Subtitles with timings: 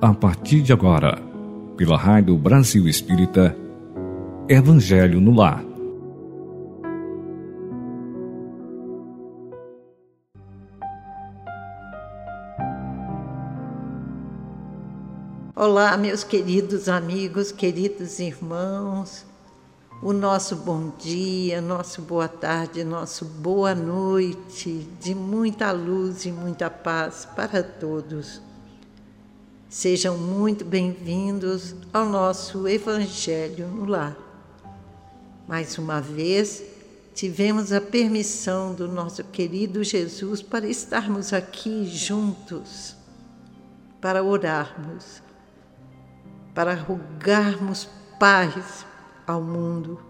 [0.00, 1.20] a partir de agora,
[1.76, 3.56] pela Rádio Brasil Espírita,
[4.48, 5.64] Evangelho no Lar.
[15.56, 19.26] Olá, meus queridos amigos, queridos irmãos.
[20.00, 26.70] O nosso bom dia, nosso boa tarde, nosso boa noite, de muita luz e muita
[26.70, 28.47] paz para todos.
[29.70, 34.16] Sejam muito bem-vindos ao nosso Evangelho no Lar.
[35.46, 36.62] Mais uma vez,
[37.14, 42.96] tivemos a permissão do nosso querido Jesus para estarmos aqui juntos,
[44.00, 45.22] para orarmos,
[46.54, 48.86] para rogarmos paz
[49.26, 50.00] ao mundo,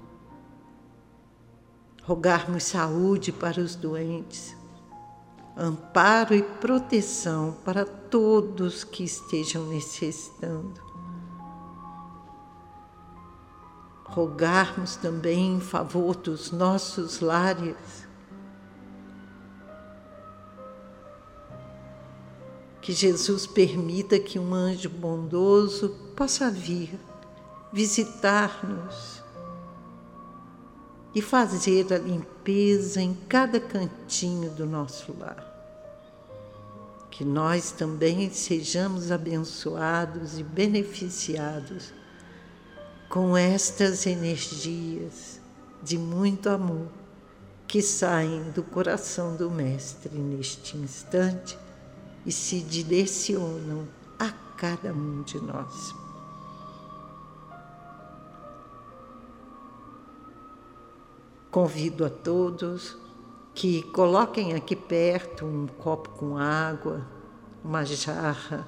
[2.05, 4.58] rogarmos saúde para os doentes
[5.59, 10.81] amparo e proteção para todos que estejam necessitando.
[14.05, 18.07] Rogarmos também em favor dos nossos lares.
[22.81, 26.99] Que Jesus permita que um anjo bondoso possa vir
[27.73, 29.23] visitar-nos
[31.15, 35.48] e fazer a limpeza em cada cantinho do nosso lar.
[37.19, 41.93] Que nós também sejamos abençoados e beneficiados
[43.09, 45.41] com estas energias
[45.83, 46.87] de muito amor
[47.67, 51.59] que saem do coração do Mestre neste instante
[52.25, 55.93] e se direcionam a cada um de nós.
[61.51, 62.97] Convido a todos
[63.59, 67.05] que coloquem aqui perto um copo com água,
[67.65, 68.65] uma jarra,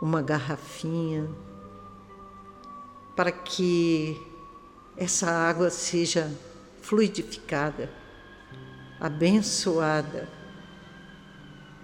[0.00, 1.28] uma garrafinha,
[3.16, 4.16] para que
[4.96, 6.32] essa água seja
[6.82, 7.92] fluidificada,
[9.00, 10.28] abençoada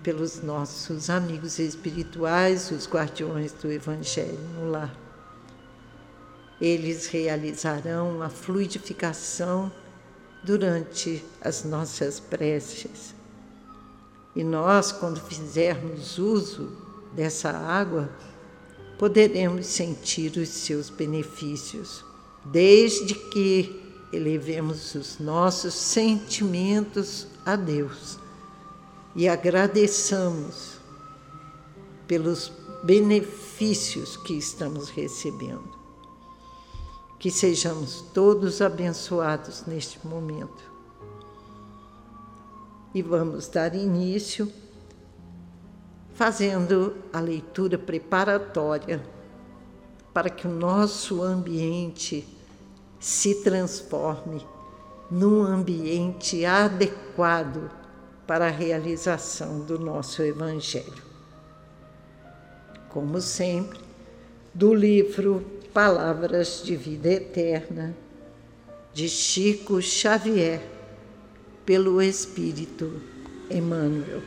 [0.00, 5.05] pelos nossos amigos espirituais, os guardiões do Evangelho no lar
[6.60, 9.70] eles realizarão a fluidificação
[10.42, 13.14] durante as nossas preces.
[14.34, 16.70] E nós, quando fizermos uso
[17.12, 18.10] dessa água,
[18.98, 22.04] poderemos sentir os seus benefícios,
[22.44, 28.18] desde que elevemos os nossos sentimentos a Deus
[29.16, 30.76] e agradeçamos
[32.06, 32.52] pelos
[32.84, 35.85] benefícios que estamos recebendo.
[37.18, 40.62] Que sejamos todos abençoados neste momento.
[42.94, 44.50] E vamos dar início
[46.14, 49.02] fazendo a leitura preparatória
[50.14, 52.26] para que o nosso ambiente
[52.98, 54.46] se transforme
[55.10, 57.70] num ambiente adequado
[58.26, 61.04] para a realização do nosso Evangelho.
[62.88, 63.78] Como sempre,
[64.52, 65.44] do livro
[65.76, 67.94] Palavras de Vida Eterna,
[68.94, 70.62] de Chico Xavier,
[71.66, 72.98] pelo Espírito
[73.50, 74.22] Emmanuel.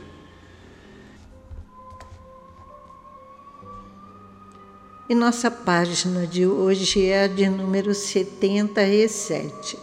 [5.08, 9.76] E nossa página de hoje é a de número 77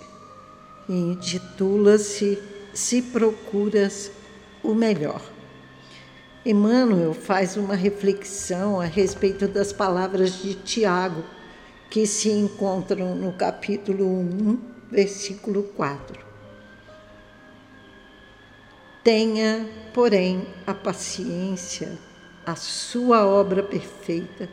[0.87, 2.41] e intitula-se
[2.73, 4.09] Se Procuras
[4.63, 5.21] o Melhor.
[6.45, 11.35] Emmanuel faz uma reflexão a respeito das palavras de Tiago,
[11.89, 14.59] que se encontram no capítulo 1,
[14.91, 16.25] versículo 4.
[19.03, 21.97] Tenha, porém, a paciência,
[22.45, 24.49] a sua obra perfeita,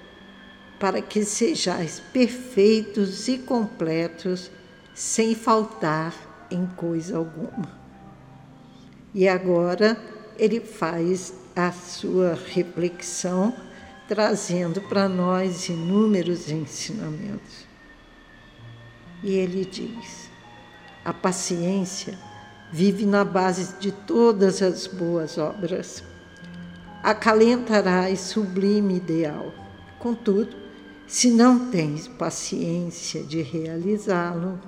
[0.78, 4.50] para que sejais perfeitos e completos,
[4.94, 7.68] sem faltar em coisa alguma.
[9.12, 9.96] E agora
[10.38, 13.54] ele faz a sua reflexão,
[14.08, 17.66] trazendo para nós inúmeros ensinamentos.
[19.22, 20.30] E ele diz:
[21.04, 22.18] a paciência
[22.72, 26.02] vive na base de todas as boas obras.
[27.02, 29.52] Acalentarás sublime ideal.
[29.98, 30.56] Contudo,
[31.06, 34.58] se não tens paciência de realizá-lo,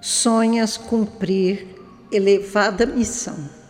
[0.00, 1.66] sonhas cumprir
[2.12, 3.63] elevada missão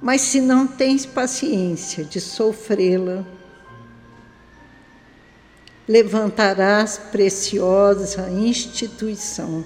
[0.00, 3.24] mas se não tens paciência de sofrê-la,
[5.86, 9.64] levantarás preciosa instituição.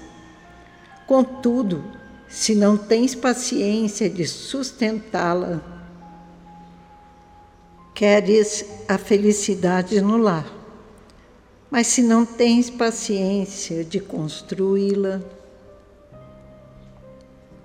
[1.05, 1.83] Contudo,
[2.27, 5.73] se não tens paciência de sustentá-la,
[7.93, 10.51] Queres a felicidade no lar,
[11.69, 15.21] mas se não tens paciência de construí-la,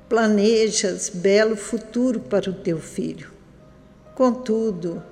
[0.09, 3.31] planejas belo futuro para o teu filho.
[4.15, 5.03] Contudo,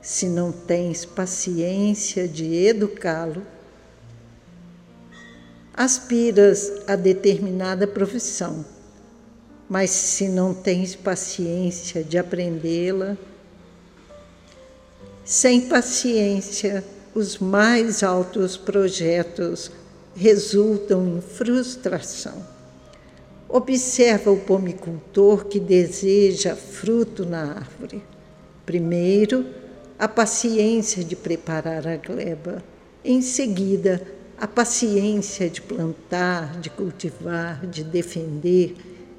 [0.00, 3.42] se não tens paciência de educá-lo,
[5.72, 8.64] aspiras a determinada profissão,
[9.68, 13.16] mas se não tens paciência de aprendê-la,
[15.24, 19.70] sem paciência, os mais altos projetos
[20.14, 22.53] resultam em frustração.
[23.56, 28.02] Observa o pomicultor que deseja fruto na árvore.
[28.66, 29.46] Primeiro,
[29.96, 32.64] a paciência de preparar a gleba.
[33.04, 34.02] Em seguida,
[34.36, 38.74] a paciência de plantar, de cultivar, de defender,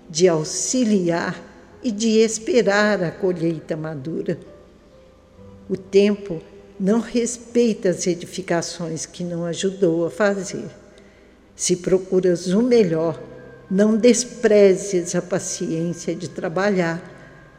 [0.10, 1.42] de auxiliar
[1.82, 4.38] e de esperar a colheita madura.
[5.70, 6.42] O tempo
[6.78, 10.68] não respeita as edificações que não ajudou a fazer.
[11.56, 13.18] Se procuras o melhor,
[13.70, 17.02] não desprezes a paciência de trabalhar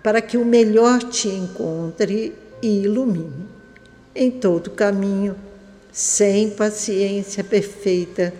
[0.03, 2.32] para que o melhor te encontre
[2.62, 3.47] e ilumine.
[4.14, 5.37] Em todo caminho,
[5.93, 8.32] sem paciência perfeita,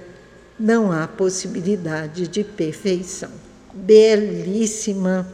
[0.59, 3.31] não há possibilidade de perfeição.
[3.75, 5.27] Belíssima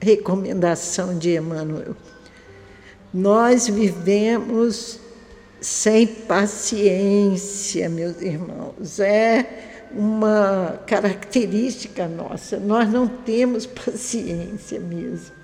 [0.00, 1.94] recomendação de Emmanuel.
[3.12, 4.98] Nós vivemos
[5.60, 9.00] sem paciência, meus irmãos.
[9.00, 12.58] É uma característica nossa.
[12.58, 15.36] Nós não temos paciência mesmo.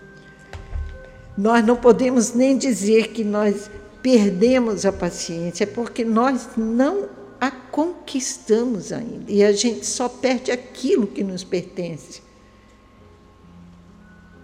[1.37, 3.70] Nós não podemos nem dizer que nós
[4.02, 7.08] perdemos a paciência, porque nós não
[7.41, 9.31] a conquistamos ainda.
[9.31, 12.23] E a gente só perde aquilo que nos pertence.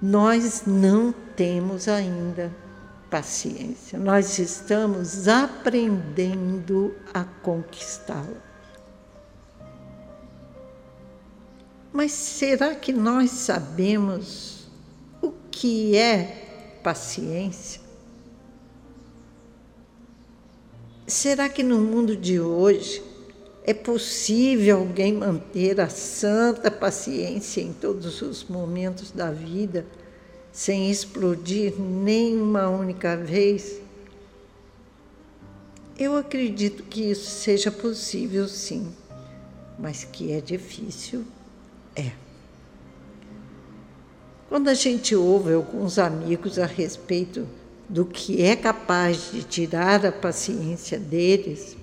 [0.02, 2.50] Nós não temos ainda
[3.10, 8.49] paciência, nós estamos aprendendo a conquistá-la.
[11.92, 14.68] Mas será que nós sabemos
[15.20, 17.80] o que é paciência?
[21.06, 23.02] Será que no mundo de hoje
[23.64, 29.84] é possível alguém manter a santa paciência em todos os momentos da vida
[30.52, 33.80] sem explodir nem uma única vez?
[35.98, 38.90] Eu acredito que isso seja possível, sim,
[39.78, 41.24] mas que é difícil,
[41.96, 42.12] é.
[44.48, 47.46] Quando a gente ouve alguns amigos a respeito
[47.88, 51.76] do que é capaz de tirar a paciência deles,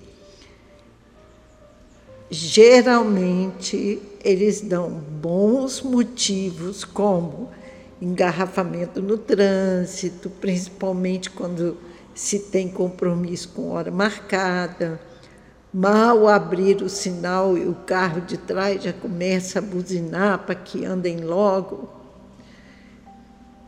[2.30, 7.50] geralmente eles dão bons motivos, como
[8.00, 11.76] engarrafamento no trânsito, principalmente quando
[12.14, 15.00] se tem compromisso com hora marcada.
[15.72, 20.84] Mal abrir o sinal e o carro de trás já começa a buzinar para que
[20.84, 21.98] andem logo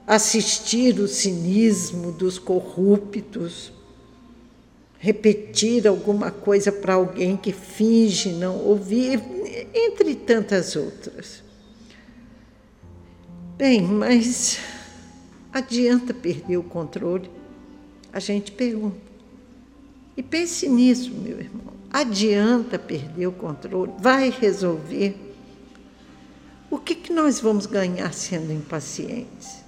[0.06, 3.72] assistir o cinismo dos corruptos,
[4.98, 9.22] repetir alguma coisa para alguém que finge não ouvir,
[9.72, 11.44] entre tantas outras.
[13.56, 14.58] Bem, mas
[15.52, 17.30] adianta perder o controle?
[18.12, 18.96] A gente pergunta.
[20.16, 21.79] E pense nisso, meu irmão.
[21.92, 23.92] Adianta perder o controle?
[23.98, 25.16] Vai resolver?
[26.70, 29.64] O que, que nós vamos ganhar sendo impacientes?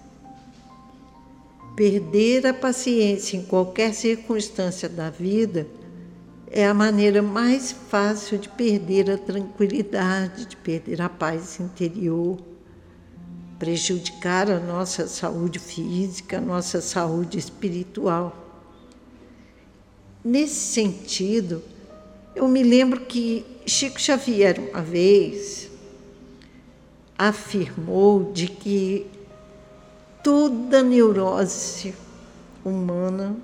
[1.75, 5.67] Perder a paciência em qualquer circunstância da vida
[6.49, 12.39] é a maneira mais fácil de perder a tranquilidade, de perder a paz interior,
[13.59, 18.37] prejudicar a nossa saúde física, a nossa saúde espiritual.
[20.23, 21.63] Nesse sentido,
[22.35, 25.71] eu me lembro que Chico Xavier, uma vez,
[27.19, 29.07] afirmou de que
[30.23, 31.95] toda neurose
[32.65, 33.37] humana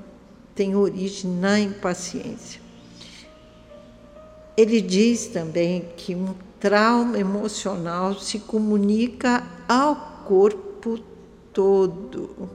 [0.55, 2.61] tem origem na impaciência.
[4.57, 10.99] Ele diz também que um trauma emocional se comunica ao corpo
[11.53, 12.51] todo.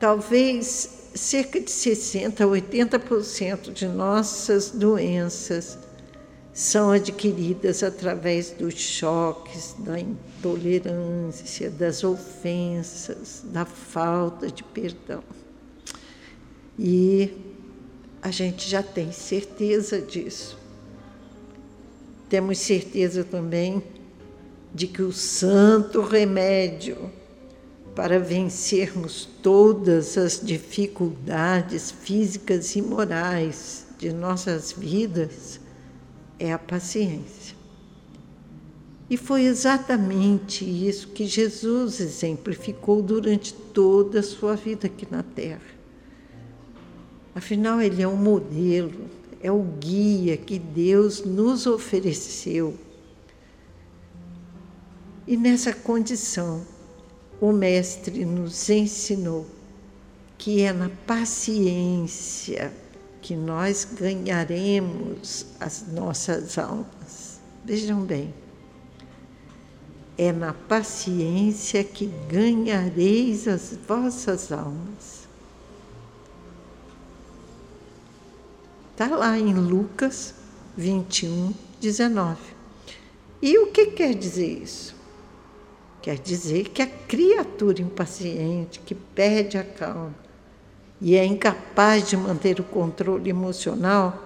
[0.00, 5.78] Talvez cerca de 60 a 80% de nossas doenças
[6.52, 15.22] são adquiridas através dos choques, da intolerância, das ofensas, da falta de perdão.
[16.78, 17.32] E
[18.20, 20.58] a gente já tem certeza disso.
[22.28, 23.82] Temos certeza também
[24.74, 27.10] de que o santo remédio
[27.94, 35.60] para vencermos todas as dificuldades físicas e morais de nossas vidas
[36.38, 37.54] é a paciência.
[39.10, 45.60] E foi exatamente isso que Jesus exemplificou durante toda a sua vida aqui na Terra.
[47.34, 49.10] Afinal, ele é um modelo,
[49.42, 52.74] é o guia que Deus nos ofereceu.
[55.26, 56.66] E nessa condição,
[57.42, 59.44] o Mestre nos ensinou
[60.38, 62.72] que é na paciência
[63.20, 67.40] que nós ganharemos as nossas almas.
[67.64, 68.32] Vejam bem,
[70.16, 75.26] é na paciência que ganhareis as vossas almas.
[78.92, 80.32] Está lá em Lucas
[80.76, 82.38] 21, 19.
[83.42, 85.01] E o que quer dizer isso?
[86.02, 90.12] Quer dizer que a criatura impaciente, que perde a calma
[91.00, 94.20] e é incapaz de manter o controle emocional,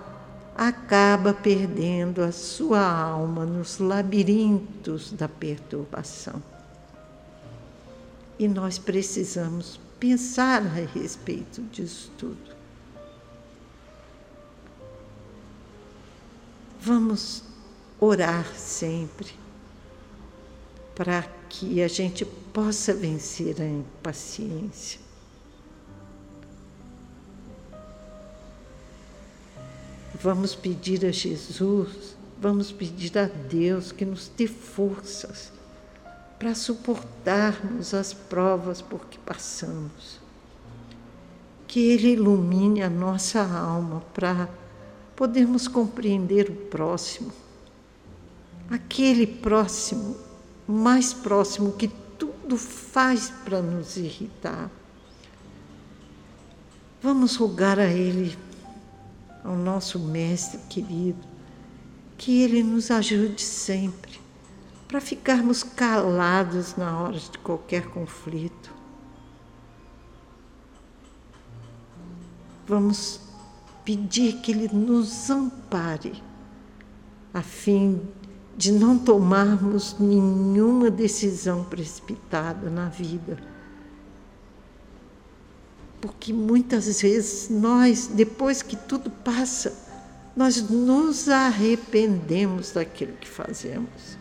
[0.57, 6.43] acaba perdendo a sua alma nos labirintos da perturbação.
[8.39, 12.57] E nós precisamos pensar a respeito disso tudo.
[16.81, 17.43] Vamos
[18.01, 19.29] orar sempre
[20.95, 25.01] para que a gente possa vencer a impaciência.
[30.23, 35.53] Vamos pedir a Jesus, vamos pedir a Deus que nos dê forças
[36.39, 40.21] para suportarmos as provas por que passamos.
[41.67, 44.49] Que Ele ilumine a nossa alma para
[45.15, 47.33] podermos compreender o próximo,
[48.71, 50.17] aquele próximo,
[50.67, 54.71] mais próximo que tudo faz para nos irritar.
[57.03, 58.37] Vamos rogar a Ele
[59.45, 61.21] ao nosso Mestre querido,
[62.19, 64.19] que Ele nos ajude sempre
[64.89, 68.75] para ficarmos calados na hora de qualquer conflito.
[72.67, 73.21] Vamos
[73.85, 76.21] pedir que Ele nos ampare,
[77.33, 78.26] a fim de
[78.73, 83.37] não tomarmos nenhuma decisão precipitada na vida
[86.07, 89.77] porque muitas vezes nós, depois que tudo passa,
[90.37, 94.17] nós nos arrependemos daquilo que fazemos.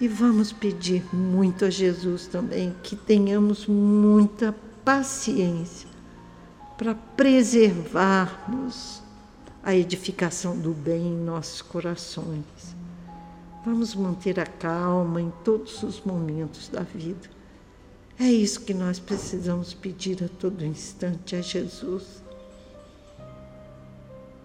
[0.00, 5.88] E vamos pedir muito a Jesus também que tenhamos muita paciência
[6.78, 9.01] para preservarmos
[9.62, 12.44] a edificação do bem em nossos corações.
[13.64, 17.42] Vamos manter a calma em todos os momentos da vida
[18.18, 22.22] é isso que nós precisamos pedir a todo instante a Jesus.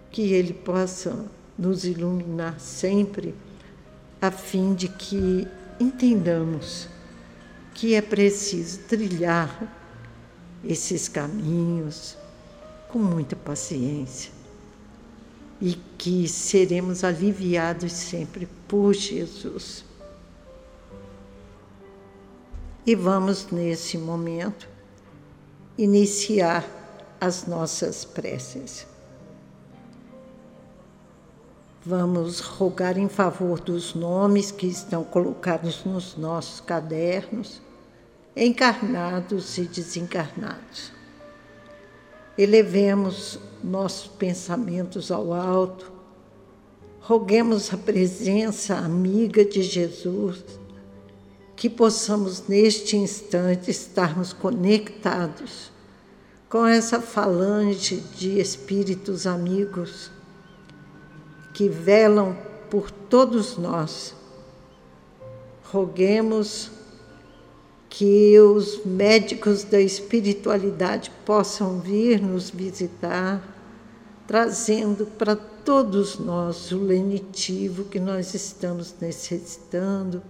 [0.10, 1.26] Que Ele possa
[1.58, 3.36] nos iluminar sempre,
[4.20, 5.48] a fim de que
[5.80, 6.88] entendamos
[7.76, 9.72] que é preciso trilhar
[10.64, 12.18] esses caminhos
[12.90, 14.32] com muita paciência
[15.62, 19.84] e que seremos aliviados sempre por Jesus.
[22.86, 24.68] E vamos, nesse momento,
[25.78, 26.66] iniciar
[27.20, 28.88] as nossas preces.
[31.86, 37.62] Vamos rogar em favor dos nomes que estão colocados nos nossos cadernos,
[38.36, 40.97] encarnados e desencarnados.
[42.38, 45.92] Elevemos nossos pensamentos ao alto,
[47.02, 50.44] roguemos a presença amiga de Jesus
[51.56, 55.72] que possamos neste instante estarmos conectados
[56.48, 60.12] com essa falange de espíritos amigos
[61.54, 62.38] que velam
[62.70, 64.14] por todos nós.
[65.64, 66.72] Roguemos
[67.90, 73.42] que os médicos da espiritualidade possam vir nos visitar,
[74.28, 80.22] trazendo para todos nós o lenitivo que nós estamos necessitando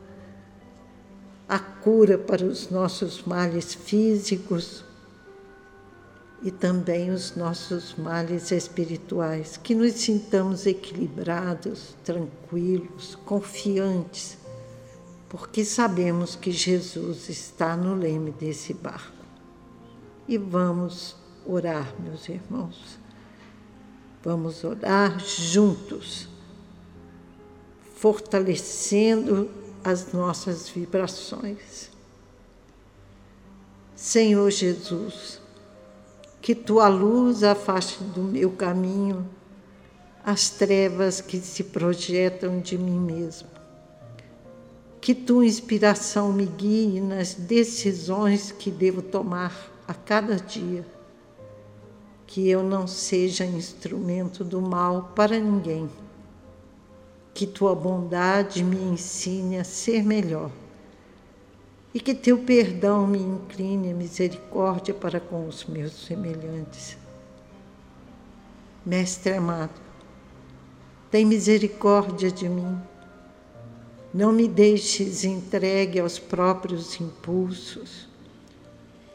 [1.48, 4.84] a cura para os nossos males físicos
[6.44, 14.38] e também os nossos males espirituais, que nos sintamos equilibrados, tranquilos, confiantes,
[15.38, 19.14] porque sabemos que Jesus está no leme desse barco.
[20.28, 21.16] E vamos
[21.46, 22.98] orar, meus irmãos.
[24.24, 26.28] Vamos orar juntos,
[27.96, 29.48] fortalecendo
[29.84, 31.92] as nossas vibrações.
[33.96, 35.40] Senhor Jesus,
[36.42, 39.30] que tua luz afaste do meu caminho
[40.26, 43.57] as trevas que se projetam de mim mesmo.
[45.00, 50.86] Que tua inspiração me guie nas decisões que devo tomar a cada dia.
[52.26, 55.90] Que eu não seja instrumento do mal para ninguém.
[57.34, 60.52] Que tua bondade me ensine a ser melhor.
[61.94, 66.98] E que teu perdão me incline a misericórdia para com os meus semelhantes.
[68.86, 69.82] Mestre amado,
[71.10, 72.78] tem misericórdia de mim.
[74.18, 78.08] Não me deixes entregue aos próprios impulsos.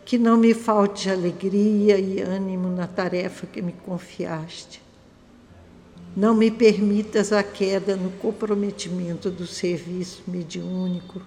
[0.05, 4.81] Que não me falte alegria e ânimo na tarefa que me confiaste.
[6.17, 11.21] Não me permitas a queda no comprometimento do serviço mediúnico.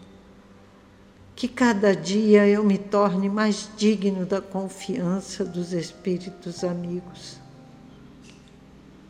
[1.36, 7.44] Que cada dia eu me torne mais digno da confiança dos espíritos amigos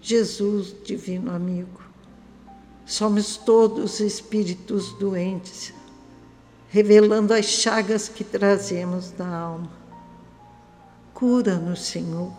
[0.05, 1.81] Jesus, divino amigo,
[2.86, 5.74] somos todos espíritos doentes,
[6.70, 9.72] revelando as chagas que trazemos na alma.
[11.13, 12.34] Cura-nos, Senhor,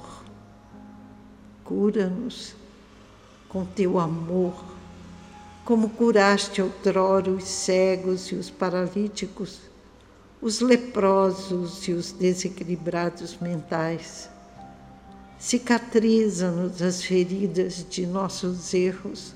[1.64, 2.54] cura-nos
[3.48, 4.54] com teu amor,
[5.64, 9.60] como curaste outrora os cegos e os paralíticos,
[10.40, 14.28] os leprosos e os desequilibrados mentais
[15.38, 19.35] cicatriza-nos as feridas de nossos erros.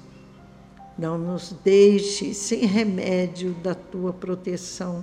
[0.99, 5.03] Não nos deixe sem remédio da tua proteção,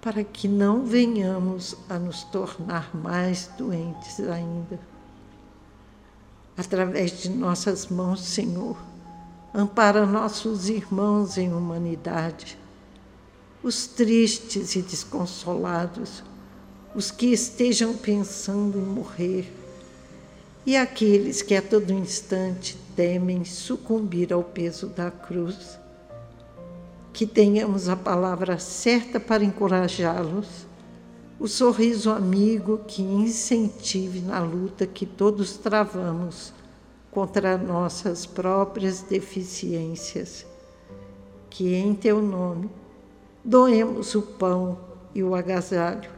[0.00, 4.80] para que não venhamos a nos tornar mais doentes ainda.
[6.56, 8.76] Através de nossas mãos, Senhor,
[9.54, 12.58] ampara nossos irmãos em humanidade,
[13.62, 16.22] os tristes e desconsolados,
[16.94, 19.57] os que estejam pensando em morrer
[20.68, 25.80] e aqueles que a todo instante temem sucumbir ao peso da cruz.
[27.10, 30.66] Que tenhamos a palavra certa para encorajá-los,
[31.40, 36.52] o sorriso amigo que incentive na luta que todos travamos
[37.10, 40.44] contra nossas próprias deficiências.
[41.48, 42.68] Que em teu nome
[43.42, 44.78] doemos o pão
[45.14, 46.10] e o agasalho,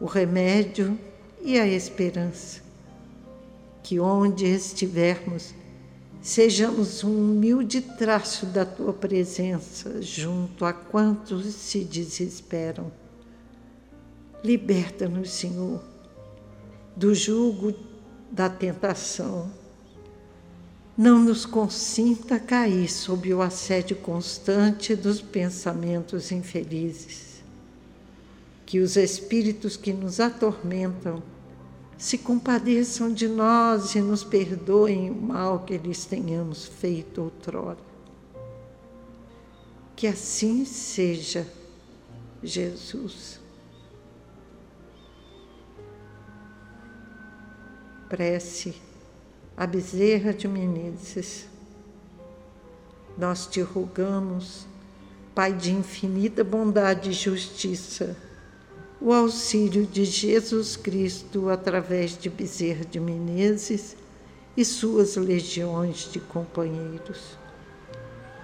[0.00, 0.98] o remédio
[1.42, 2.63] e a esperança
[3.84, 5.54] que onde estivermos,
[6.22, 12.90] sejamos um humilde traço da tua presença junto a quantos se desesperam.
[14.42, 15.84] Liberta-nos, Senhor,
[16.96, 17.74] do jugo
[18.32, 19.50] da tentação.
[20.96, 27.42] Não nos consinta cair sob o assédio constante dos pensamentos infelizes.
[28.64, 31.22] Que os espíritos que nos atormentam
[31.96, 37.78] se compadeçam de nós e nos perdoem o mal que lhes tenhamos feito outrora.
[39.96, 41.46] Que assim seja,
[42.42, 43.40] Jesus.
[48.08, 48.74] Prece
[49.56, 51.46] a Bezerra de Menezes.
[53.16, 54.66] Nós te rogamos,
[55.34, 58.16] Pai de infinita bondade e justiça,
[59.04, 63.94] o auxílio de Jesus Cristo através de Bezerra de Menezes
[64.56, 67.36] e suas legiões de companheiros.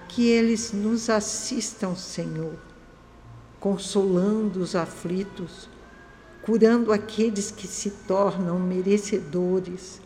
[0.07, 2.59] Que eles nos assistam, Senhor,
[3.59, 5.67] consolando os aflitos,
[6.43, 9.99] curando aqueles que se tornam merecedores,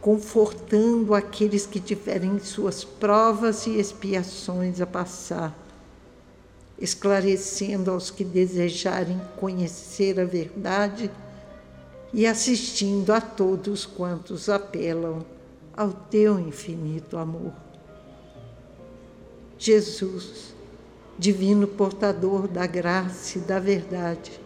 [0.00, 5.63] confortando aqueles que tiverem suas provas e expiações a passar
[6.78, 11.10] esclarecendo aos que desejarem conhecer a verdade
[12.12, 15.24] e assistindo a todos quantos apelam
[15.76, 17.52] ao teu infinito amor.
[19.58, 20.54] Jesus,
[21.18, 24.40] divino portador da graça e da verdade,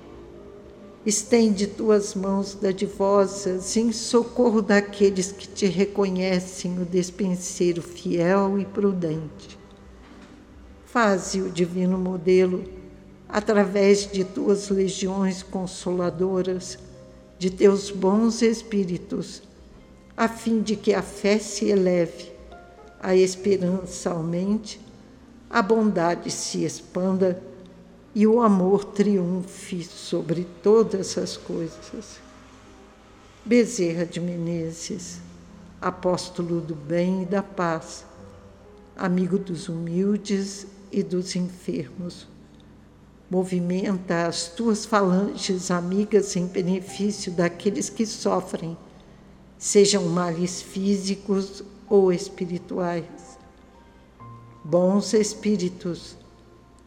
[1.05, 9.58] estende tuas mãos dadivosas em socorro daqueles que te reconhecem o despenseiro fiel e prudente
[10.91, 12.65] Faze o divino modelo
[13.29, 16.79] através de tuas legiões consoladoras,
[17.39, 19.43] de teus bons espíritos,
[20.17, 22.33] a fim de que a fé se eleve,
[22.99, 24.81] a esperança aumente,
[25.51, 27.39] a bondade se expanda
[28.15, 32.19] e o amor triunfe sobre todas as coisas.
[33.45, 35.21] Bezerra de Menezes,
[35.83, 38.07] apóstolo do bem e da paz,
[38.97, 42.27] amigo dos humildes e dos enfermos.
[43.31, 48.77] Movimenta as tuas falanges amigas em benefício daqueles que sofrem,
[49.59, 53.39] sejam males físicos ou espirituais.
[54.65, 56.17] Bons espíritos,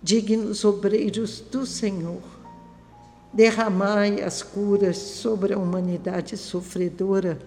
[0.01, 2.21] dignos obreiros do Senhor,
[3.33, 7.39] derramai as curas sobre a humanidade sofredora,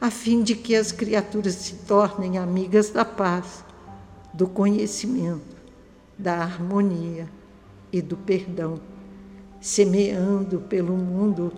[0.00, 3.64] a fim de que as criaturas se tornem amigas da paz,
[4.32, 5.61] do conhecimento,
[6.22, 7.28] da harmonia
[7.92, 8.80] e do perdão,
[9.60, 11.52] semeando pelo mundo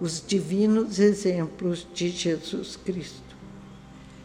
[0.00, 3.36] os divinos exemplos de Jesus Cristo.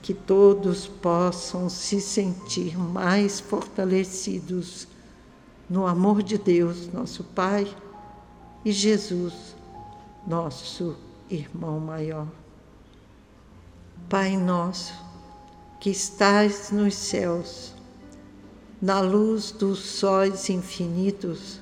[0.02, 4.88] Que todos possam se sentir mais fortalecidos
[5.70, 7.68] no amor de Deus, nosso Pai,
[8.64, 9.56] e Jesus,
[10.26, 10.96] nosso
[11.30, 12.28] irmão maior.
[14.10, 14.94] Pai nosso,
[15.80, 17.74] que estais nos céus,
[18.82, 21.62] na luz dos sóis infinitos,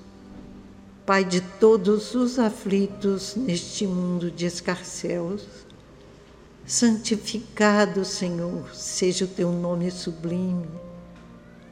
[1.05, 5.43] Pai de todos os aflitos neste mundo de escarcéus,
[6.67, 10.69] santificado, Senhor, seja o teu nome sublime,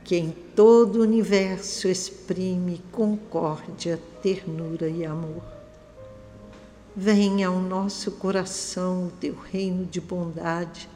[0.04, 5.44] que em todo o universo exprime concórdia, ternura e amor.
[6.96, 10.90] Venha ao nosso coração o teu reino de bondade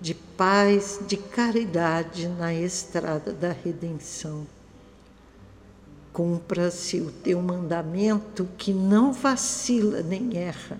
[0.00, 4.46] de paz, de caridade na estrada da redenção.
[6.12, 10.78] Cumpra-se o teu mandamento que não vacila nem erra,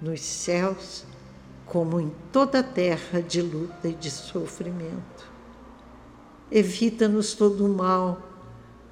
[0.00, 1.04] nos céus
[1.66, 5.28] como em toda a terra de luta e de sofrimento.
[6.50, 8.22] Evita-nos todo o mal,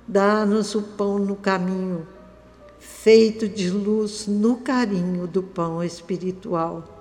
[0.07, 2.07] dá-nos o pão no caminho,
[2.79, 6.96] feito de luz no carinho do pão espiritual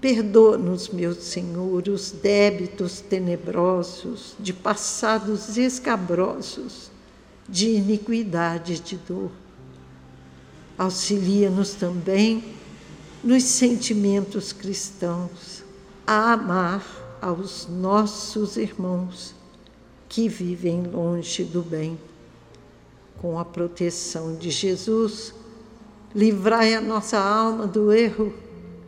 [0.00, 6.90] Perdoa-nos, meu Senhor, os débitos tenebrosos de passados escabrosos,
[7.48, 9.32] de iniquidade e de dor.
[10.76, 12.44] Auxilia-nos também
[13.24, 15.64] nos sentimentos cristãos
[16.06, 19.34] a amar aos nossos irmãos
[20.08, 21.98] que vivem longe do bem.
[23.20, 25.34] Com a proteção de Jesus,
[26.14, 28.32] livrai a nossa alma do erro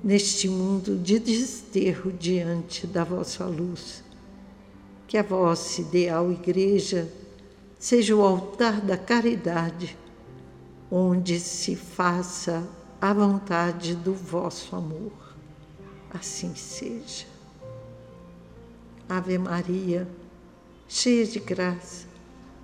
[0.02, 4.02] neste mundo de desterro diante da vossa luz.
[5.06, 7.10] Que a vossa ideal igreja
[7.78, 9.96] seja o altar da caridade,
[10.90, 12.66] onde se faça
[13.00, 15.12] a vontade do vosso amor.
[16.10, 17.26] Assim seja.
[19.08, 20.08] Ave Maria,
[20.88, 22.06] cheia de graça,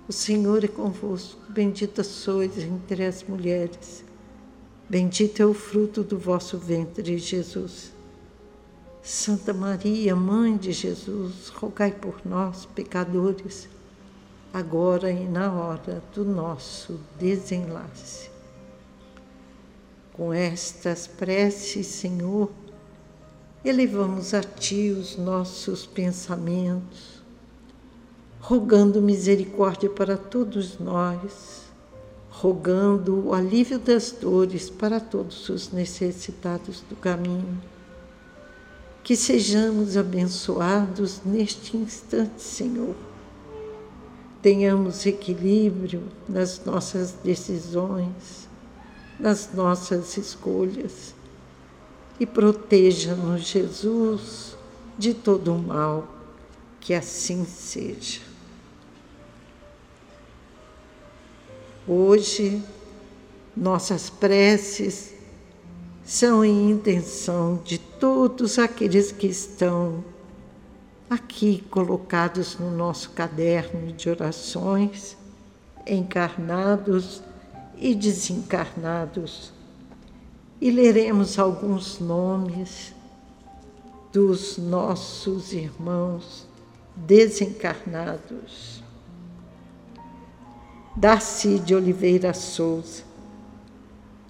[0.07, 4.05] o Senhor é convosco, bendita sois entre as mulheres
[4.89, 7.91] Bendito é o fruto do vosso ventre, Jesus.
[9.03, 13.67] Santa Maria, Mãe de Jesus, rogai por nós, pecadores,
[14.53, 18.29] agora e na hora do nosso desenlace.
[20.13, 22.49] Com estas preces, Senhor,
[23.65, 27.21] elevamos a Ti os nossos pensamentos,
[28.39, 31.66] rogando misericórdia para todos nós
[32.39, 37.59] rogando o alívio das dores para todos os necessitados do caminho.
[39.03, 42.95] Que sejamos abençoados neste instante, Senhor.
[44.41, 48.47] Tenhamos equilíbrio nas nossas decisões,
[49.19, 51.15] nas nossas escolhas
[52.19, 54.55] e proteja-nos, Jesus,
[54.97, 56.07] de todo o mal.
[56.79, 58.26] Que assim seja.
[61.89, 62.61] Hoje,
[63.55, 65.13] nossas preces
[66.03, 70.03] são em intenção de todos aqueles que estão
[71.09, 75.15] aqui colocados no nosso caderno de orações,
[75.87, 77.23] encarnados
[77.77, 79.53] e desencarnados.
[80.59, 82.93] E leremos alguns nomes
[84.11, 86.45] dos nossos irmãos
[86.97, 88.83] desencarnados.
[90.99, 93.03] Darcy de Oliveira Souza,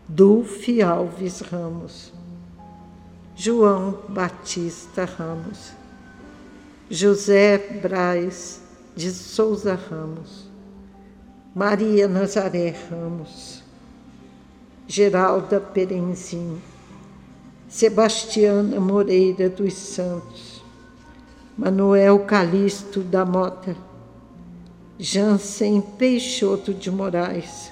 [0.05, 2.11] Dulce Alves Ramos,
[3.37, 5.71] João Batista Ramos,
[6.91, 8.61] José Braz
[8.93, 10.49] de Souza Ramos,
[11.55, 13.63] Maria Nazaré Ramos,
[14.85, 16.61] Geralda Perenzin,
[17.69, 20.61] Sebastiana Moreira dos Santos,
[21.57, 23.73] Manuel Calixto da Mota,
[24.99, 27.71] Jansen Peixoto de Moraes,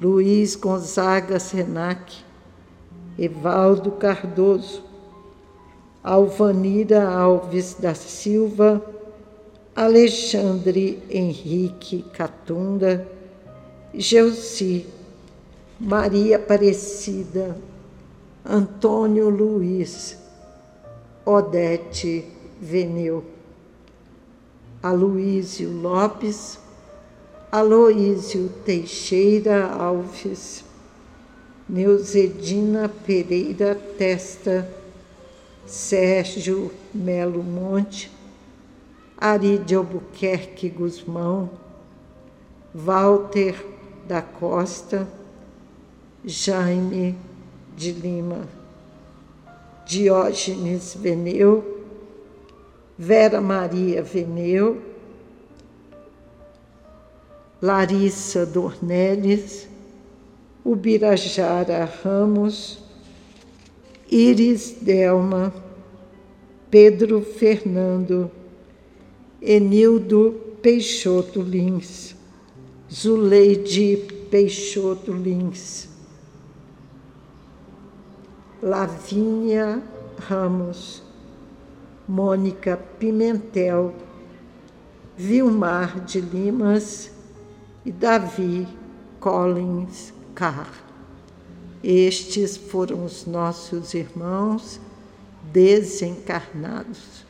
[0.00, 2.12] Luiz Gonzaga Senac,
[3.16, 4.82] Evaldo Cardoso,
[6.02, 8.82] Alvanira Alves da Silva,
[9.76, 13.06] Alexandre Henrique Catunda,
[13.94, 14.86] Geuci,
[15.78, 17.56] Maria Aparecida,
[18.44, 20.18] Antônio Luiz,
[21.24, 22.24] Odete
[22.60, 23.37] Veneu,
[24.88, 26.58] Aloísio Lopes,
[27.52, 30.64] Aloísio Teixeira Alves,
[31.68, 34.66] Neuzedina Pereira Testa,
[35.66, 38.10] Sérgio Melo Monte,
[39.18, 41.50] Ari de Albuquerque Guzmão,
[42.74, 43.62] Walter
[44.06, 45.06] da Costa,
[46.24, 47.14] Jaime
[47.76, 48.48] de Lima,
[49.84, 51.77] Diógenes Veneu,
[52.98, 54.82] Vera Maria Veneu,
[57.62, 59.68] Larissa Dornelles,
[60.64, 62.80] Ubirajara Ramos,
[64.10, 65.54] Iris Delma,
[66.68, 68.30] Pedro Fernando,
[69.40, 72.16] Enildo Peixoto Lins,
[72.92, 73.96] Zuleide
[74.28, 75.88] Peixoto Lins,
[78.60, 79.80] Lavínia
[80.18, 81.07] Ramos,
[82.08, 83.94] Mônica Pimentel,
[85.16, 87.10] Vilmar de Limas
[87.84, 88.66] e Davi
[89.20, 90.72] Collins Carr.
[91.84, 94.80] Estes foram os nossos irmãos
[95.52, 97.26] desencarnados.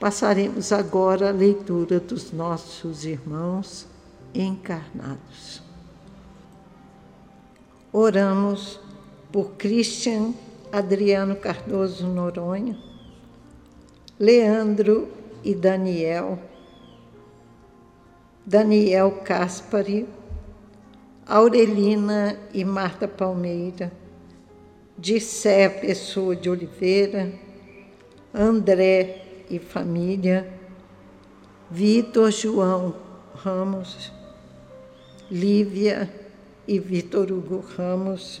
[0.00, 3.86] Passaremos agora a leitura dos nossos irmãos
[4.34, 5.62] encarnados.
[7.92, 8.78] Oramos
[9.32, 10.34] por Christian
[10.70, 12.76] Adriano Cardoso Noronha,
[14.18, 15.08] Leandro
[15.44, 16.38] e Daniel,
[18.46, 20.08] Daniel Caspari,
[21.26, 23.92] Aurelina e Marta Palmeira,
[24.96, 27.30] Dissé Pessoa de Oliveira,
[28.32, 30.50] André e família,
[31.70, 32.96] Vitor João
[33.34, 34.10] Ramos,
[35.30, 36.10] Lívia
[36.66, 38.40] e Vitor Hugo Ramos,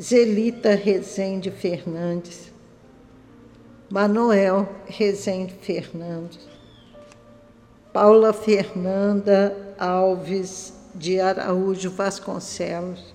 [0.00, 2.54] Zelita Rezende Fernandes,
[3.88, 6.40] Manuel Rezende Fernandes,
[7.92, 13.14] Paula Fernanda Alves de Araújo Vasconcelos,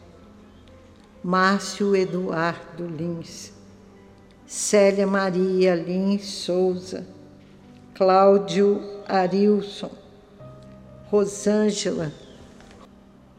[1.21, 3.51] Márcio Eduardo Lins,
[4.47, 7.05] Célia Maria Lins Souza,
[7.93, 9.91] Cláudio Arilson,
[11.09, 12.13] Rosângela,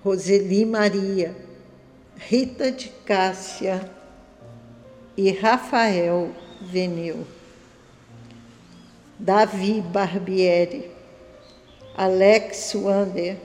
[0.04, 1.34] Roseli Maria,
[2.14, 3.90] Rita de Cássia.
[5.14, 6.30] E Rafael
[6.62, 7.26] Veneu.
[9.18, 10.90] Davi Barbieri,
[11.96, 13.36] Alex Wander,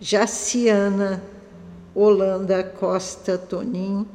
[0.00, 1.20] Jaciana
[1.94, 4.06] Holanda Costa Tonim,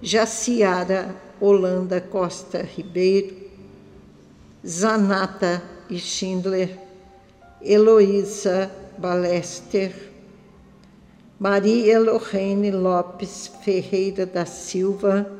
[0.00, 3.34] Jaciara Holanda Costa Ribeiro,
[4.64, 6.78] Zanata Schindler,
[7.60, 9.92] Heloísa Balester,
[11.38, 15.39] Maria Lorraine Lopes Ferreira da Silva,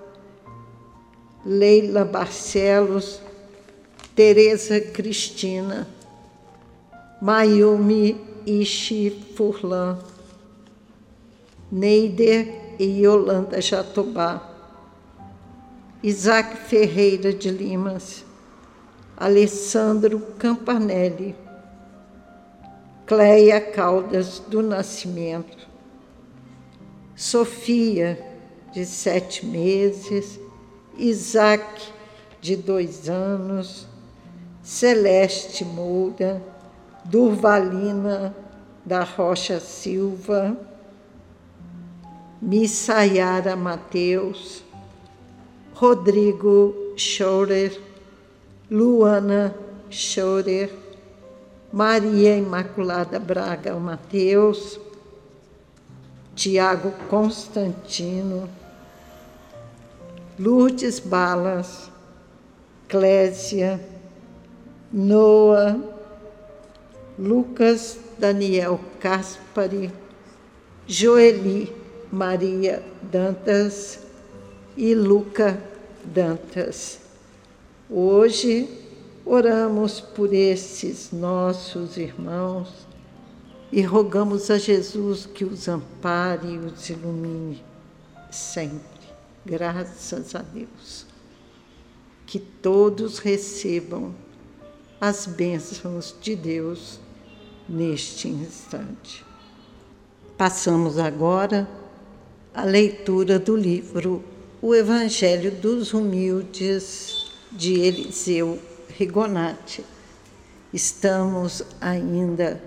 [1.44, 3.20] Leila Barcelos,
[4.14, 5.88] Tereza Cristina,
[7.22, 9.98] Mayumi Ishi Furlan,
[11.70, 14.42] Neider e Yolanda Jatobá,
[16.02, 18.24] Isaac Ferreira de Limas,
[19.16, 21.34] Alessandro Campanelli,
[23.06, 25.68] Cleia Caldas do Nascimento,
[27.14, 28.26] Sofia,
[28.72, 30.38] de sete meses,
[31.00, 31.92] Isaac,
[32.40, 33.86] de dois anos,
[34.62, 36.42] Celeste Moura,
[37.04, 38.34] Durvalina
[38.84, 40.56] da Rocha Silva,
[42.40, 44.62] Missaiara Mateus,
[45.74, 47.80] Rodrigo Schorer,
[48.70, 49.54] Luana
[49.90, 50.70] Schorer,
[51.72, 54.78] Maria Imaculada Braga Mateus,
[56.34, 58.48] Tiago Constantino,
[60.40, 61.90] Lourdes Balas,
[62.88, 63.78] Clésia,
[64.90, 65.78] Noah,
[67.18, 69.92] Lucas Daniel Caspari,
[70.86, 71.70] Joeli
[72.10, 74.00] Maria Dantas
[74.78, 75.62] e Luca
[76.02, 77.00] Dantas.
[77.90, 78.66] Hoje
[79.26, 82.72] oramos por esses nossos irmãos
[83.70, 87.62] e rogamos a Jesus que os ampare e os ilumine
[88.30, 88.99] sempre.
[89.44, 91.06] Graças a Deus.
[92.26, 94.14] Que todos recebam
[95.00, 97.00] as bênçãos de Deus
[97.68, 99.24] neste instante.
[100.36, 101.68] Passamos agora
[102.52, 104.22] à leitura do livro
[104.60, 109.84] O Evangelho dos Humildes de Eliseu Rigonati.
[110.72, 112.62] Estamos ainda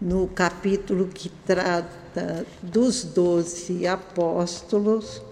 [0.00, 5.22] no capítulo que trata dos doze apóstolos,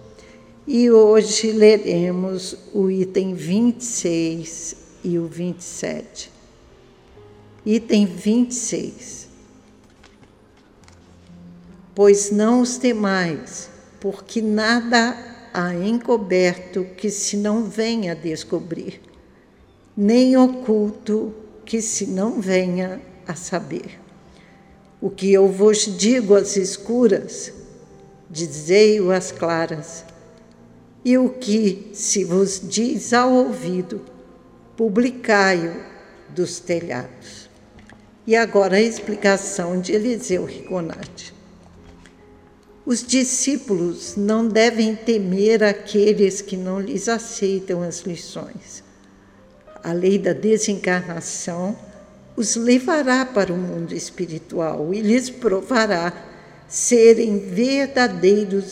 [0.67, 6.31] e hoje leremos o item 26 e o 27.
[7.65, 9.27] Item 26.
[11.95, 13.69] Pois não os temais,
[13.99, 15.17] porque nada
[15.53, 19.01] há encoberto que se não venha descobrir,
[19.97, 21.33] nem oculto
[21.65, 23.99] que se não venha a saber.
[25.01, 27.51] O que eu vos digo às escuras,
[28.29, 30.05] dizei-o às claras,
[31.03, 34.01] e o que se vos diz ao ouvido,
[34.77, 35.75] publicai-o
[36.29, 37.49] dos telhados.
[38.25, 41.33] E agora a explicação de Eliseu Rigonati.
[42.85, 48.83] Os discípulos não devem temer aqueles que não lhes aceitam as lições.
[49.83, 51.77] A lei da desencarnação
[52.35, 56.13] os levará para o mundo espiritual e lhes provará
[56.67, 58.65] serem verdadeiros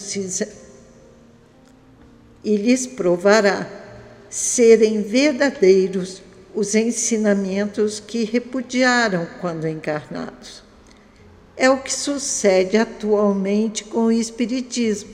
[2.43, 3.67] e lhes provará
[4.29, 6.21] serem verdadeiros
[6.53, 10.63] os ensinamentos que repudiaram quando encarnados.
[11.55, 15.09] É o que sucede atualmente com o Espiritismo.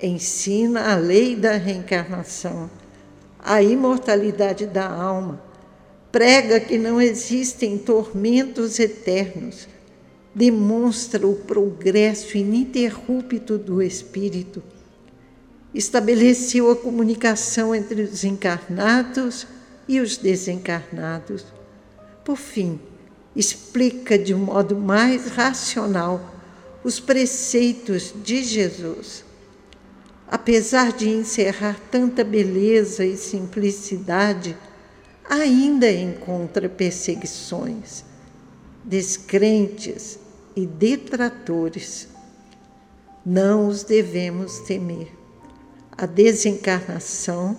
[0.00, 2.70] Ensina a lei da reencarnação,
[3.38, 5.42] a imortalidade da alma,
[6.12, 9.66] prega que não existem tormentos eternos,
[10.34, 14.62] demonstra o progresso ininterrupto do espírito,
[15.74, 19.46] estabeleceu a comunicação entre os encarnados
[19.88, 21.44] e os desencarnados.
[22.24, 22.78] Por fim,
[23.34, 26.32] explica de um modo mais racional
[26.84, 29.24] os preceitos de Jesus.
[30.28, 34.56] Apesar de encerrar tanta beleza e simplicidade,
[35.28, 38.04] ainda encontra perseguições,
[38.84, 40.18] descrentes
[40.54, 42.08] e detratores.
[43.24, 45.23] Não os devemos temer.
[45.96, 47.56] A desencarnação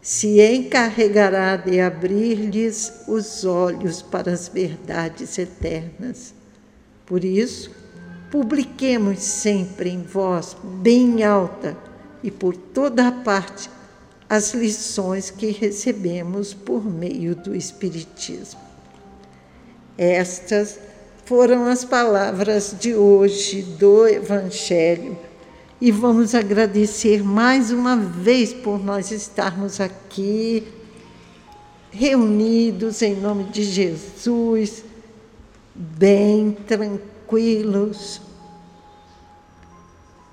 [0.00, 6.34] se encarregará de abrir-lhes os olhos para as verdades eternas.
[7.04, 7.70] Por isso,
[8.30, 11.76] publiquemos sempre em voz bem alta
[12.22, 13.70] e por toda a parte
[14.28, 18.60] as lições que recebemos por meio do Espiritismo.
[19.96, 20.78] Estas
[21.24, 25.16] foram as palavras de hoje do Evangelho
[25.84, 30.66] e vamos agradecer mais uma vez por nós estarmos aqui
[31.90, 34.82] reunidos em nome de Jesus,
[35.74, 38.22] bem tranquilos,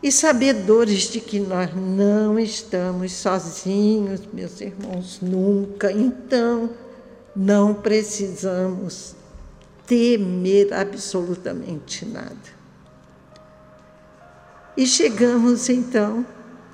[0.02, 5.92] e sabedores de que nós não estamos sozinhos, meus irmãos, nunca.
[5.92, 6.70] Então,
[7.36, 9.18] não precisamos
[9.86, 12.61] temer absolutamente nada.
[14.76, 16.26] E chegamos então,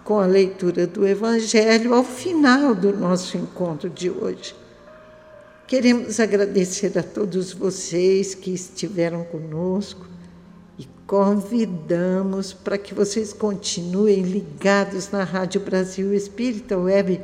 [0.03, 4.55] com a leitura do Evangelho, ao final do nosso encontro de hoje.
[5.65, 10.05] Queremos agradecer a todos vocês que estiveram conosco
[10.77, 17.19] e convidamos para que vocês continuem ligados na Rádio Brasil Espírita Web,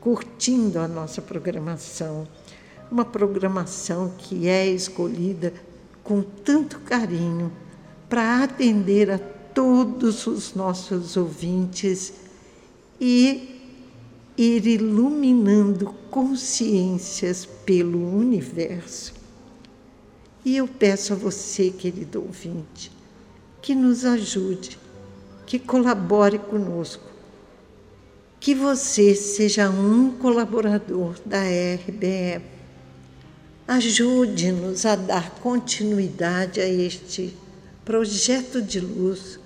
[0.00, 2.26] curtindo a nossa programação.
[2.90, 5.54] Uma programação que é escolhida
[6.02, 7.52] com tanto carinho
[8.08, 12.12] para atender a todos os nossos ouvintes
[13.00, 13.58] e
[14.36, 19.12] ir iluminando consciências pelo universo.
[20.44, 22.92] E eu peço a você, querido ouvinte,
[23.60, 24.78] que nos ajude,
[25.44, 27.04] que colabore conosco,
[28.38, 32.40] que você seja um colaborador da RBE.
[33.66, 37.36] Ajude-nos a dar continuidade a este
[37.88, 39.40] projeto de luz.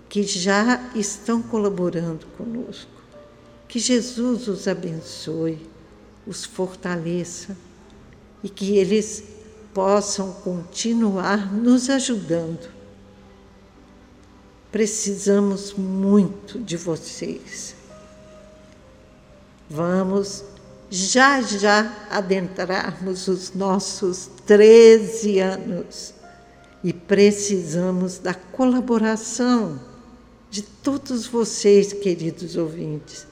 [0.10, 2.92] que já estão colaborando conosco.
[3.68, 5.60] Que Jesus os abençoe,
[6.26, 7.56] os fortaleça
[8.44, 9.24] e que eles
[9.74, 12.70] possam continuar nos ajudando.
[14.72, 17.76] Precisamos muito de vocês.
[19.70, 20.44] Vamos
[20.94, 26.14] já já adentrarmos os nossos 13 anos
[26.84, 29.80] e precisamos da colaboração
[30.50, 33.26] de todos vocês, queridos ouvintes,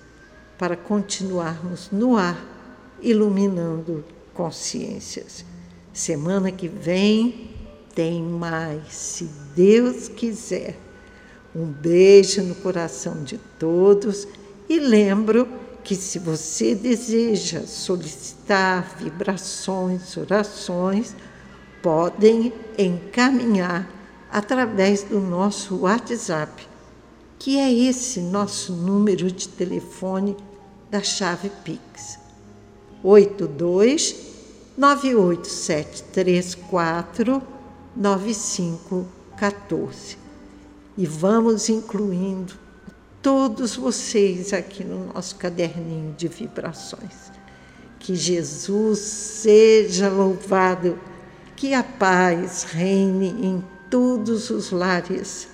[0.58, 2.42] para continuarmos no ar
[3.02, 5.44] iluminando consciências.
[5.92, 7.52] Semana que vem
[7.94, 10.78] tem mais, se Deus quiser.
[11.54, 14.26] Um beijo no coração de todos
[14.70, 15.46] e lembro
[15.84, 21.16] que se você deseja solicitar vibrações, orações,
[21.82, 23.90] podem encaminhar
[24.32, 26.68] através do nosso WhatsApp,
[27.38, 30.36] que é esse nosso número de telefone
[30.92, 32.20] da chave Pix.
[33.02, 34.28] 82
[34.78, 37.42] 98734
[37.96, 40.18] 9514.
[40.98, 42.56] E vamos incluindo
[43.22, 47.32] todos vocês aqui no nosso caderninho de vibrações.
[48.00, 51.00] Que Jesus seja louvado,
[51.56, 55.48] que a paz reine em todos os lares.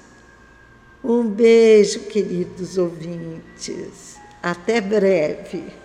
[1.03, 4.15] Um beijo, queridos ouvintes.
[4.41, 5.84] Até breve.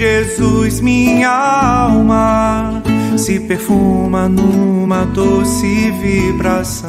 [0.00, 2.82] Jesus, minha alma
[3.18, 6.88] se perfuma numa doce vibração.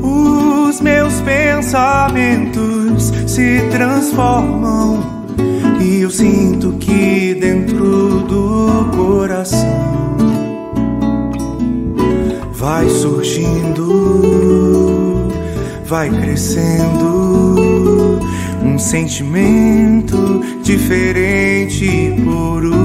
[0.00, 5.04] Os meus pensamentos se transformam
[5.80, 10.06] e eu sinto que dentro do coração
[12.52, 13.90] vai surgindo,
[15.84, 17.65] vai crescendo
[18.76, 22.76] um sentimento diferente e puro.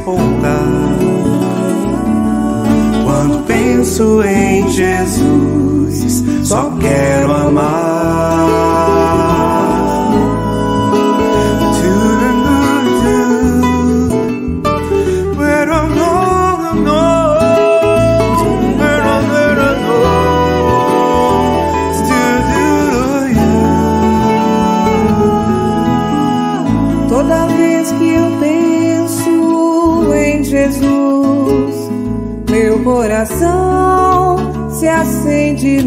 [0.09, 0.99] Despontar.
[3.05, 7.78] Quando penso em Jesus, só quero amar.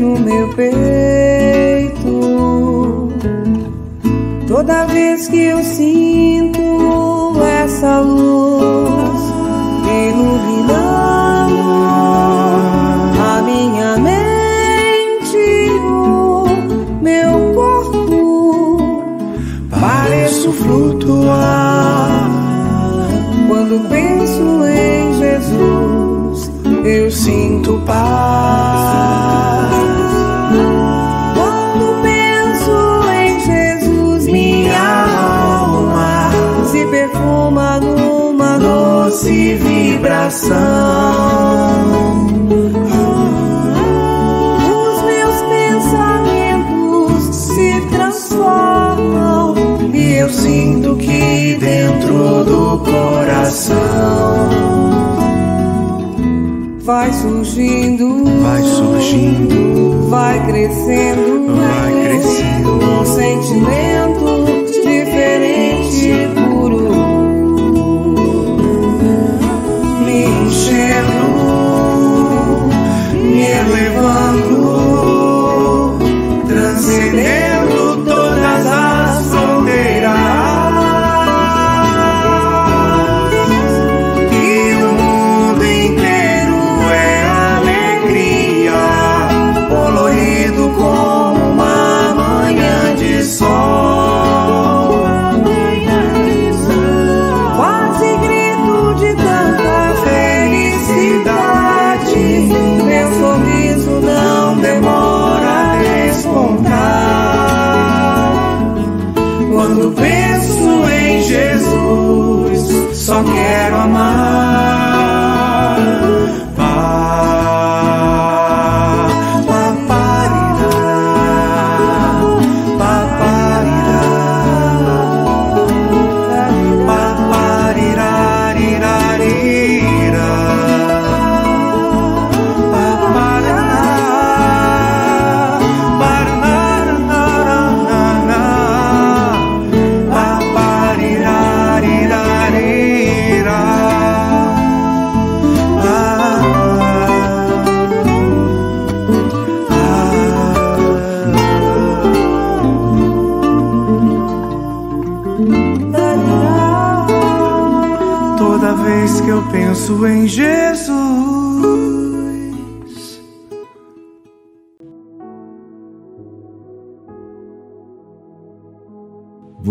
[0.02, 2.02] No meu peito.
[4.47, 6.60] Toda vez que eu sinto
[7.64, 9.22] essa luz
[10.10, 11.62] iluminando
[13.30, 16.45] a minha mente, o
[17.02, 19.14] meu corpo,
[19.70, 22.30] pareço flutuar.
[23.47, 26.52] Quando penso em Jesus,
[26.84, 29.41] eu sinto paz.
[40.32, 40.56] Vibração.
[44.72, 49.56] Os meus pensamentos se transformam
[49.94, 53.78] e eu sinto que dentro do coração
[56.80, 61.81] vai surgindo, Vai surgindo, vai crescendo, vai
[74.02, 74.51] elevando,